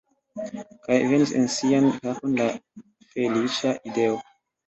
[0.85, 2.47] Kaj venis en sian kapon la
[3.11, 4.17] feliĉa ideo.